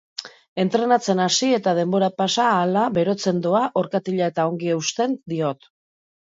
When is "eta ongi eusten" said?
4.35-5.15